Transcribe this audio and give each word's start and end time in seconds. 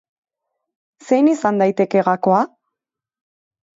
Zein 1.09 1.29
izan 1.33 1.61
daiteke 1.65 2.03
gakoa? 2.11 2.41